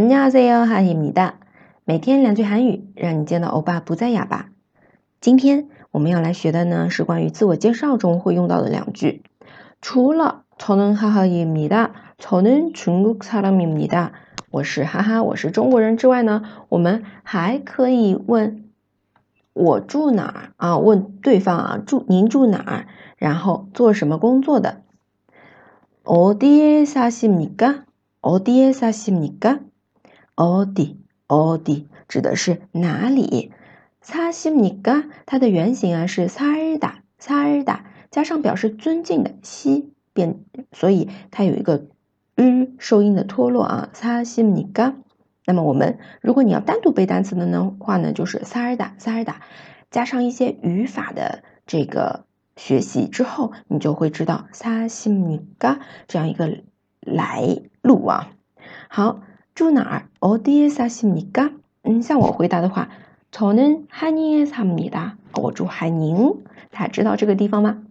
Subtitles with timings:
[0.00, 1.34] 안녕하세요하입니다
[1.84, 4.50] 每天两句韩语，让你见到欧巴不再哑巴。
[5.20, 9.22] 今天我们要来学的呢是关于自我介绍中会用到的两句。
[9.80, 14.10] 除了저는하하입니 다， 저는중국사람입니 다，
[14.50, 18.64] 我是哈哈，我是中国人之外呢，我们还可以问
[19.52, 20.78] 我住哪儿啊？
[20.78, 22.86] 问对方啊，住您住哪儿？
[23.16, 24.82] 然后做什么工作的？
[26.04, 27.84] 어디에사십니 까？
[28.20, 29.60] 어디에사십니 까？
[30.34, 33.52] 어디 어디指的是哪里？
[34.02, 35.10] 사십니 까？
[35.26, 41.86] 它的原型啊是사르다사르다加上表示尊敬的西变，所以它有一个
[42.36, 43.90] 日收音的脱落啊。
[43.92, 44.94] 사십니 까？
[45.44, 49.34] 那么我们如果你要单独背单词的呢话呢，就是사르다사르다
[49.90, 56.62] 加上一些语法的这个学习之后，你就会知道사십니까这样一个
[57.00, 58.30] 来路啊。
[58.88, 59.20] 好，
[59.60, 60.08] 住哪儿？
[60.20, 61.52] 어디에사십니 까？
[61.82, 62.88] 嗯，像我回答的话，
[63.30, 65.16] 저는한인에삽니 다。
[65.34, 67.82] 我住汉宁，大家知道这个地方吗？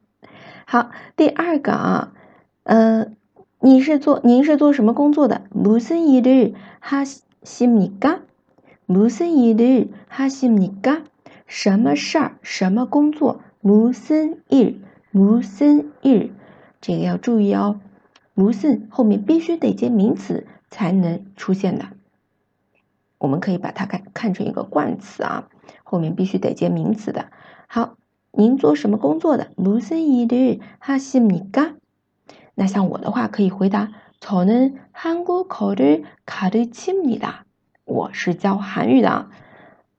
[0.66, 2.12] 好，第二个啊，
[2.64, 3.08] 呃，
[3.60, 5.44] 你是做您是做什么工作的？
[5.54, 8.22] 무슨일을하십니 까？
[8.88, 11.04] 무슨일을하십니 까？
[11.48, 12.38] 什么事儿？
[12.42, 13.42] 什么工作？
[13.64, 16.32] 무슨일무슨일
[16.82, 17.80] 这个要注意哦，
[18.36, 21.86] 무슨后面必须得接名词 才能出现的。
[23.18, 25.48] 我们可以把它看看成一个冠词啊，
[25.84, 27.32] 后面必须得接名词的。
[27.68, 27.98] 好，
[28.32, 29.48] 您做什么工作的？
[29.56, 31.76] 무슨일을하십니 까？
[32.54, 37.46] 那像我的话，可以回答：저는한국어를가르칩니 다。
[37.86, 39.30] 我是教韩语的。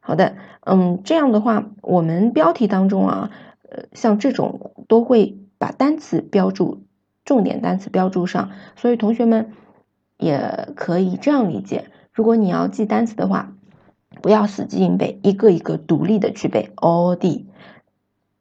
[0.00, 3.30] 好的，嗯，这样的话，我们标题当中啊，
[3.68, 6.84] 呃，像这种都会把单词标注，
[7.24, 9.52] 重点单词标注上，所以同学们
[10.20, 11.90] 也可以这样理解。
[12.12, 13.52] 如果你要记单词的话，
[14.22, 16.70] 不要死记硬背，一个一个独立的去背。
[16.76, 17.46] 어디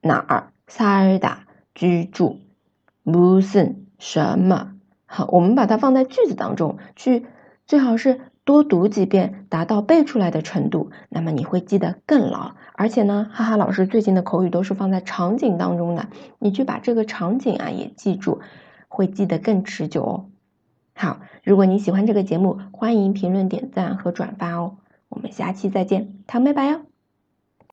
[0.02, 1.40] 哪儿살다
[1.74, 2.40] 居住
[3.04, 4.74] 무슨什么
[5.06, 7.26] 好，我们把它放在句子当中去，
[7.66, 12.56] 最好是多读几遍，达到背出来的程度，那么你会记得更牢。
[12.74, 16.08] 而且呢，哈哈老师最近的口语都是放在场景当中的，
[16.40, 18.40] 你去把这个场景啊也记住，
[18.88, 20.30] 会记得更持久哦。
[21.01, 24.77] 好，如果你喜欢这个节目，欢迎评论、点赞和转发哦。
[25.09, 26.90] 我们下期再见，糖拜拜哟。